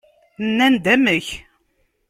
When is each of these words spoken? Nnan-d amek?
Nnan-d 0.47 0.85
amek? 0.93 1.27